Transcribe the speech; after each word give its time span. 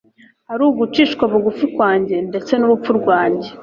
ari 0.53 0.63
ugucishwa 0.69 1.23
bugufi 1.31 1.65
kwanjye 1.75 2.15
ndetse 2.29 2.51
n'urupfu 2.55 2.91
rwanjye. 2.99 3.49